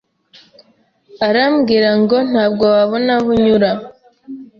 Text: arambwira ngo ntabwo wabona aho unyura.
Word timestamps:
arambwira 1.27 1.89
ngo 2.01 2.17
ntabwo 2.31 2.63
wabona 2.75 3.11
aho 3.17 3.27
unyura. 3.35 3.69